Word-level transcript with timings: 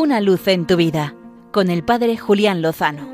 Una 0.00 0.22
luz 0.22 0.48
en 0.48 0.66
tu 0.66 0.76
vida 0.76 1.14
con 1.52 1.68
el 1.68 1.84
Padre 1.84 2.16
Julián 2.16 2.62
Lozano. 2.62 3.06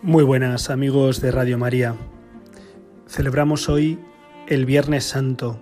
Muy 0.00 0.24
buenas 0.24 0.70
amigos 0.70 1.20
de 1.20 1.32
Radio 1.32 1.58
María. 1.58 1.96
Celebramos 3.06 3.68
hoy 3.68 4.00
el 4.48 4.64
Viernes 4.64 5.04
Santo. 5.04 5.60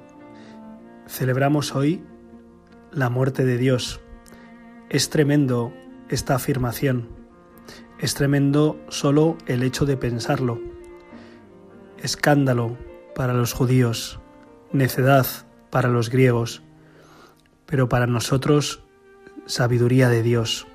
Celebramos 1.08 1.74
hoy 1.74 2.05
la 2.92 3.10
muerte 3.10 3.45
de 3.45 3.59
Dios. 3.59 4.00
Es 4.88 5.11
tremendo 5.11 5.72
esta 6.09 6.36
afirmación. 6.36 7.09
Es 7.98 8.14
tremendo 8.14 8.79
solo 8.88 9.36
el 9.46 9.64
hecho 9.64 9.84
de 9.84 9.96
pensarlo. 9.96 10.61
Escándalo 12.00 12.79
para 13.16 13.34
los 13.34 13.52
judíos, 13.52 14.20
necedad 14.70 15.27
para 15.70 15.88
los 15.88 16.09
griegos, 16.09 16.63
pero 17.66 17.88
para 17.88 18.06
nosotros 18.06 18.82
sabiduría 19.46 20.09
de 20.09 20.22
Dios. 20.22 20.66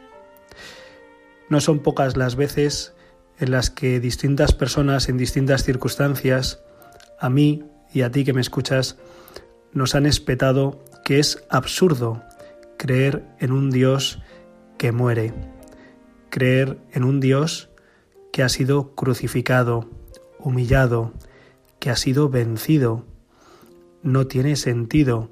No 1.50 1.62
son 1.62 1.80
pocas 1.80 2.18
las 2.18 2.36
veces 2.36 2.94
en 3.40 3.52
las 3.52 3.70
que 3.70 4.00
distintas 4.00 4.54
personas 4.54 5.10
en 5.10 5.18
distintas 5.18 5.64
circunstancias, 5.64 6.62
a 7.20 7.30
mí 7.30 7.64
y 7.94 8.02
a 8.02 8.12
ti 8.12 8.24
que 8.24 8.34
me 8.34 8.42
escuchas, 8.42 8.98
nos 9.74 9.96
han 9.96 10.06
espetado 10.06 10.84
que 11.04 11.20
es 11.20 11.44
absurdo 11.50 12.24
creer 12.78 13.26
en 13.40 13.52
un 13.52 13.72
Dios 13.72 14.20
que 14.78 14.92
muere, 14.92 15.34
creer 16.30 16.80
en 16.92 17.04
un 17.04 17.20
Dios 17.20 17.70
que 18.32 18.44
ha 18.44 18.50
sido 18.50 18.96
crucificado, 18.96 19.90
humillado, 20.38 21.14
que 21.80 21.90
ha 21.90 21.96
sido 21.96 22.30
vencido. 22.30 23.06
No 24.02 24.28
tiene 24.28 24.56
sentido 24.56 25.30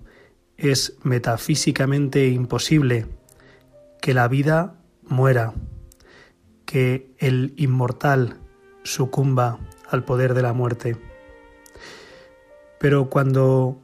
es 0.57 0.97
metafísicamente 1.03 2.27
imposible 2.27 3.05
que 4.01 4.13
la 4.13 4.27
vida 4.27 4.76
muera, 5.04 5.54
que 6.65 7.15
el 7.20 7.54
inmortal 7.57 8.37
sucumba 8.84 9.59
al 9.90 10.04
poder 10.04 10.34
de 10.34 10.41
la 10.41 10.54
muerte. 10.54 10.98
Pero 12.79 13.09
cuando 13.09 13.79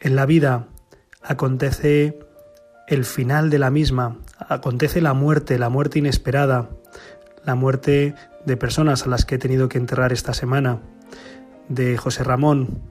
en 0.00 0.16
la 0.16 0.26
vida 0.26 0.68
acontece 1.22 2.18
el 2.86 3.04
final 3.04 3.50
de 3.50 3.58
la 3.58 3.70
misma, 3.70 4.18
acontece 4.38 5.00
la 5.00 5.14
muerte, 5.14 5.58
la 5.58 5.68
muerte 5.68 5.98
inesperada, 5.98 6.70
la 7.44 7.54
muerte 7.54 8.14
de 8.44 8.56
personas 8.56 9.04
a 9.04 9.08
las 9.08 9.24
que 9.24 9.36
he 9.36 9.38
tenido 9.38 9.68
que 9.68 9.78
enterrar 9.78 10.12
esta 10.12 10.34
semana, 10.34 10.80
de 11.68 11.96
José 11.98 12.24
Ramón, 12.24 12.82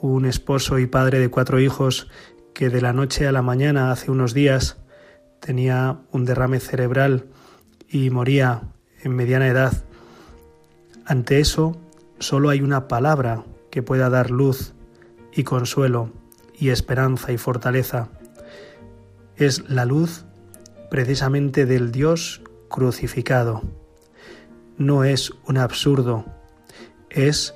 un 0.00 0.24
esposo 0.24 0.78
y 0.78 0.86
padre 0.86 1.18
de 1.18 1.28
cuatro 1.28 1.60
hijos 1.60 2.08
que 2.54 2.68
de 2.68 2.80
la 2.80 2.92
noche 2.92 3.26
a 3.26 3.32
la 3.32 3.42
mañana 3.42 3.90
hace 3.90 4.10
unos 4.10 4.34
días 4.34 4.78
tenía 5.40 6.00
un 6.12 6.24
derrame 6.24 6.60
cerebral 6.60 7.26
y 7.88 8.10
moría 8.10 8.62
en 9.02 9.14
mediana 9.14 9.48
edad. 9.48 9.84
Ante 11.04 11.40
eso 11.40 11.76
solo 12.18 12.50
hay 12.50 12.60
una 12.60 12.88
palabra 12.88 13.44
que 13.70 13.82
pueda 13.82 14.10
dar 14.10 14.30
luz 14.30 14.74
y 15.32 15.44
consuelo 15.44 16.10
y 16.58 16.68
esperanza 16.68 17.32
y 17.32 17.38
fortaleza. 17.38 18.08
Es 19.36 19.68
la 19.68 19.84
luz 19.84 20.24
precisamente 20.90 21.66
del 21.66 21.90
Dios 21.90 22.42
crucificado. 22.68 23.62
No 24.76 25.04
es 25.04 25.32
un 25.46 25.58
absurdo, 25.58 26.26
es 27.10 27.54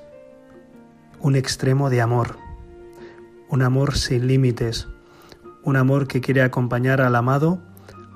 un 1.19 1.35
extremo 1.35 1.89
de 1.89 2.01
amor 2.01 2.46
un 3.49 3.61
amor 3.61 3.97
sin 3.97 4.27
límites, 4.27 4.87
un 5.63 5.75
amor 5.75 6.07
que 6.07 6.21
quiere 6.21 6.41
acompañar 6.41 7.01
al 7.01 7.15
amado 7.15 7.59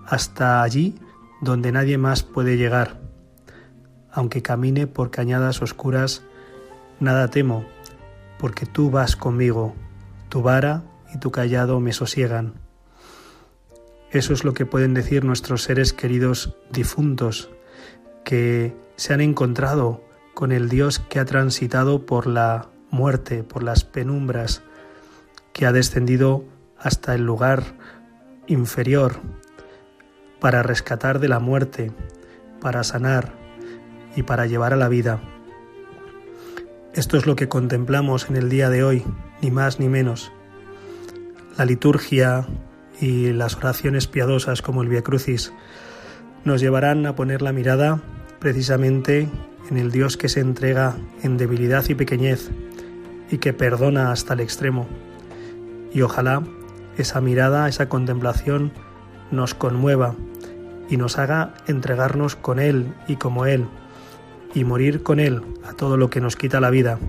hasta 0.05 0.61
allí 0.61 0.95
donde 1.41 1.71
nadie 1.71 1.97
más 1.97 2.23
puede 2.23 2.57
llegar. 2.57 2.99
Aunque 4.11 4.41
camine 4.41 4.87
por 4.87 5.09
cañadas 5.09 5.61
oscuras, 5.61 6.23
nada 6.99 7.30
temo, 7.30 7.65
porque 8.39 8.65
tú 8.65 8.91
vas 8.91 9.15
conmigo, 9.15 9.75
tu 10.30 10.41
vara 10.41 10.83
y 11.14 11.17
tu 11.17 11.31
callado 11.31 11.80
me 11.80 11.93
sosiegan. 11.93 12.53
Eso 14.11 14.33
es 14.33 14.43
lo 14.43 14.53
que 14.53 14.65
pueden 14.65 14.93
decir 14.93 15.23
nuestros 15.23 15.64
seres 15.64 15.93
queridos 15.93 16.55
difuntos, 16.71 17.49
que 18.25 18.75
se 18.97 19.14
han 19.14 19.21
encontrado 19.21 20.03
con 20.33 20.52
el 20.52 20.70
Dios 20.70 20.99
que 20.99 21.20
ha 21.20 21.25
transitado 21.25 22.05
por 22.05 22.27
la 22.27 22.67
muerte, 22.89 23.43
por 23.43 23.64
las 23.64 23.83
penumbras, 23.83 24.64
que 25.54 25.66
ha 25.66 25.72
descendido 25.72 26.45
hasta 26.78 27.16
el 27.16 27.26
lugar 27.26 27.64
inferior 28.48 29.20
para 30.39 30.64
rescatar 30.64 31.20
de 31.20 31.28
la 31.28 31.39
muerte, 31.39 31.92
para 32.60 32.84
sanar 32.84 33.34
y 34.16 34.23
para 34.23 34.48
llevar 34.48 34.73
a 34.73 34.78
la 34.78 34.89
vida. 34.89 35.22
Esto 36.94 37.17
es 37.17 37.26
lo 37.26 37.36
que 37.36 37.48
contemplamos 37.48 38.30
en 38.30 38.36
el 38.36 38.50
día 38.50 38.70
de 38.70 38.84
hoy, 38.84 39.06
ni 39.42 39.52
más 39.52 39.80
ni 39.80 39.88
menos. 39.88 40.32
La 41.58 41.66
liturgia 41.66 42.48
y 43.00 43.32
las 43.32 43.56
oraciones 43.56 44.08
piadosas 44.08 44.62
como 44.62 44.82
el 44.82 44.89
Via 44.89 45.02
Crucis 45.02 45.54
nos 46.44 46.60
llevarán 46.60 47.06
a 47.06 47.16
poner 47.16 47.42
la 47.42 47.54
mirada 47.54 48.02
precisamente 48.39 49.30
en 49.70 49.78
el 49.78 49.92
Dios 49.92 50.18
que 50.18 50.28
se 50.28 50.39
entrega 50.39 50.98
en 51.23 51.38
debilidad 51.38 51.88
y 51.88 51.95
pequeñez 51.95 52.50
y 53.30 53.38
que 53.38 53.54
perdona 53.54 54.12
hasta 54.12 54.33
el 54.33 54.42
extremo 54.42 54.88
y 55.93 56.02
ojalá 56.02 56.43
esa 56.97 57.21
mirada, 57.21 57.67
esa 57.67 57.89
contemplación 57.89 58.71
nos 59.31 59.53
conmueva 59.53 60.15
y 60.89 60.97
nos 60.97 61.17
haga 61.17 61.53
entregarnos 61.67 62.35
con 62.35 62.59
Él 62.59 62.93
y 63.07 63.15
como 63.15 63.45
Él 63.45 63.67
y 64.53 64.63
morir 64.63 65.03
con 65.03 65.19
Él 65.19 65.41
a 65.63 65.73
todo 65.73 65.97
lo 65.97 66.09
que 66.09 66.21
nos 66.21 66.35
quita 66.35 66.59
la 66.59 66.69
vida, 66.69 66.99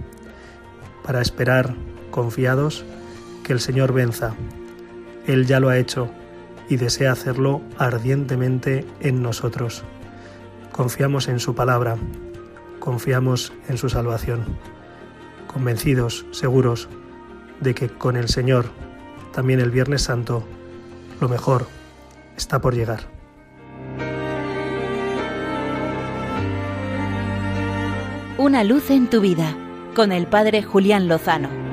para 1.04 1.20
esperar, 1.20 1.74
confiados, 2.10 2.84
que 3.42 3.52
el 3.52 3.60
Señor 3.60 3.92
venza. 3.92 4.34
Él 5.26 5.46
ya 5.46 5.58
lo 5.58 5.68
ha 5.68 5.78
hecho 5.78 6.08
y 6.68 6.76
desea 6.76 7.12
hacerlo 7.12 7.60
ardientemente 7.78 8.86
en 9.00 9.22
nosotros. 9.22 9.82
Confiamos 10.70 11.28
en 11.28 11.40
su 11.40 11.54
palabra, 11.54 11.96
confiamos 12.78 13.52
en 13.68 13.78
su 13.78 13.88
salvación, 13.88 14.44
convencidos, 15.52 16.24
seguros, 16.30 16.88
de 17.60 17.74
que 17.74 17.88
con 17.88 18.16
el 18.16 18.28
Señor, 18.28 18.66
también 19.32 19.60
el 19.60 19.70
Viernes 19.70 20.02
Santo, 20.02 20.44
lo 21.20 21.28
mejor 21.28 21.66
está 22.36 22.60
por 22.60 22.74
llegar. 22.74 23.00
Una 28.38 28.64
luz 28.64 28.90
en 28.90 29.08
tu 29.08 29.20
vida 29.20 29.56
con 29.94 30.10
el 30.10 30.26
Padre 30.26 30.62
Julián 30.62 31.06
Lozano. 31.06 31.71